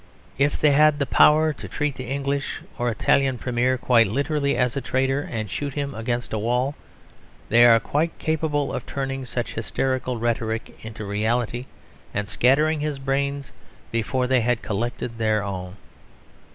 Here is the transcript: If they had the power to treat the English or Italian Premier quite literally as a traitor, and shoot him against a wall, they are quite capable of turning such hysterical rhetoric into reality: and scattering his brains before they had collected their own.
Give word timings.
If 0.39 0.59
they 0.59 0.71
had 0.71 0.97
the 0.97 1.05
power 1.05 1.53
to 1.53 1.67
treat 1.67 1.93
the 1.93 2.07
English 2.09 2.63
or 2.79 2.89
Italian 2.89 3.37
Premier 3.37 3.77
quite 3.77 4.07
literally 4.07 4.57
as 4.57 4.75
a 4.75 4.81
traitor, 4.81 5.21
and 5.21 5.47
shoot 5.47 5.75
him 5.75 5.93
against 5.93 6.33
a 6.33 6.39
wall, 6.39 6.73
they 7.49 7.65
are 7.67 7.79
quite 7.79 8.17
capable 8.17 8.73
of 8.73 8.83
turning 8.87 9.25
such 9.27 9.53
hysterical 9.53 10.17
rhetoric 10.17 10.75
into 10.81 11.05
reality: 11.05 11.67
and 12.15 12.27
scattering 12.27 12.79
his 12.79 12.97
brains 12.97 13.51
before 13.91 14.25
they 14.25 14.41
had 14.41 14.63
collected 14.63 15.19
their 15.19 15.43
own. 15.43 15.77